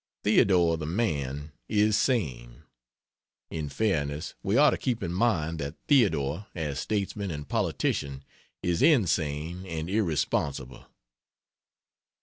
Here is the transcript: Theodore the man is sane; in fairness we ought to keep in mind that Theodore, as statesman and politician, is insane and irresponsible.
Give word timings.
Theodore 0.23 0.77
the 0.77 0.87
man 0.87 1.51
is 1.69 1.95
sane; 1.95 2.63
in 3.51 3.69
fairness 3.69 4.33
we 4.41 4.57
ought 4.57 4.71
to 4.71 4.77
keep 4.79 5.03
in 5.03 5.13
mind 5.13 5.59
that 5.59 5.75
Theodore, 5.87 6.47
as 6.55 6.79
statesman 6.79 7.29
and 7.29 7.47
politician, 7.47 8.23
is 8.63 8.81
insane 8.81 9.63
and 9.67 9.87
irresponsible. 9.91 10.87